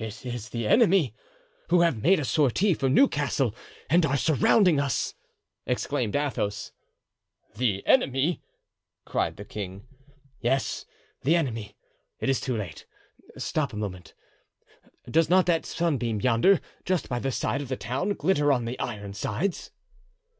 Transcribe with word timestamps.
"It 0.00 0.26
is 0.26 0.48
the 0.48 0.66
enemy, 0.66 1.14
who 1.68 1.82
have 1.82 2.02
made 2.02 2.18
a 2.18 2.24
sortie 2.24 2.74
from 2.74 2.92
Newcastle 2.92 3.54
and 3.88 4.04
are 4.04 4.16
surrounding 4.16 4.80
us!" 4.80 5.14
exclaimed 5.64 6.16
Athos. 6.16 6.72
"The 7.54 7.86
enemy!" 7.86 8.42
cried 9.06 9.36
the 9.36 9.44
king. 9.44 9.86
"Yes, 10.40 10.86
the 11.22 11.36
enemy. 11.36 11.76
It 12.18 12.28
is 12.28 12.40
too 12.40 12.56
late. 12.56 12.84
Stop 13.38 13.72
a 13.72 13.76
moment; 13.76 14.12
does 15.08 15.30
not 15.30 15.46
that 15.46 15.64
sunbeam 15.64 16.20
yonder, 16.20 16.60
just 16.84 17.08
by 17.08 17.20
the 17.20 17.30
side 17.30 17.62
of 17.62 17.68
the 17.68 17.76
town, 17.76 18.14
glitter 18.14 18.50
on 18.50 18.64
the 18.64 18.76
Ironsides?" 18.80 19.70